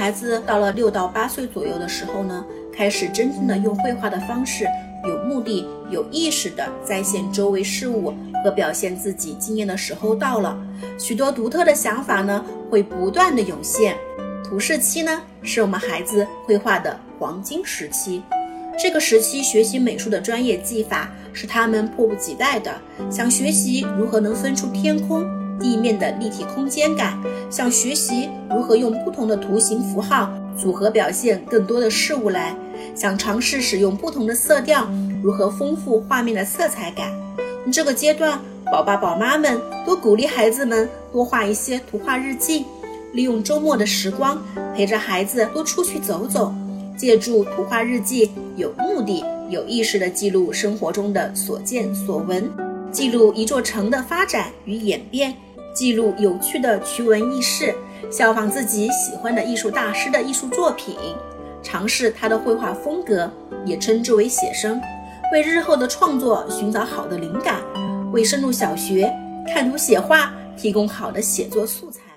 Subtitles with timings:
[0.00, 2.42] 孩子到了六到八岁左右的时候呢，
[2.74, 4.64] 开始真正的用绘画的方式，
[5.06, 10.58] 有目的、有意识的再现周围事物和表现自己经验的时候到了。
[10.98, 13.94] 许多独特的想法呢，会不断的涌现。
[14.42, 18.22] 图示期呢，是我们孩子绘画的黄金时期。
[18.82, 22.74] 这个时期学习美术的专业技法是他们迫不及待的，
[23.10, 25.26] 想学习如何能分出天空、
[25.60, 27.16] 地面的立体空间感，
[27.50, 32.56] 想学习如何用不同的图形符号组合表现更多的事物来，
[32.94, 34.88] 想尝试使用不同的色调，
[35.22, 37.12] 如何丰富画面的色彩感。
[37.70, 38.40] 这个阶段，
[38.72, 42.64] 宝爸宝妈们多鼓励孩子们多画一些图画日记，
[43.12, 44.42] 利用周末的时光
[44.74, 46.52] 陪着孩子多出去走走。
[46.96, 52.50] 借助图画日记，有目的、有意识地记录生活中的所见所闻，
[52.92, 55.34] 记录一座城的发展与演变，
[55.72, 57.74] 记录有趣的趣闻轶事，
[58.10, 60.96] 效仿自己喜欢的艺术大师的艺术作品，
[61.62, 63.30] 尝试他的绘画风格，
[63.64, 64.80] 也称之为写生，
[65.32, 67.60] 为日后的创作寻找好的灵感，
[68.12, 69.12] 为深入小学
[69.46, 72.09] 看图写画提供好的写作素材。